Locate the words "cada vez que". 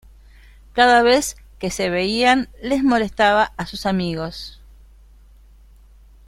0.73-1.69